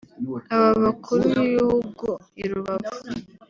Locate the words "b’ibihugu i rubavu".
1.37-2.95